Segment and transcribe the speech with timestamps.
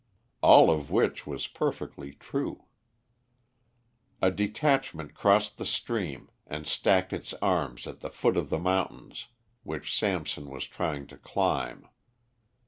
[0.41, 2.65] All of which was perfectly true.
[4.19, 9.13] A detachment crossed the stream and stacked its arms at the foot of the mountain
[9.61, 11.87] which Samson was trying to climb.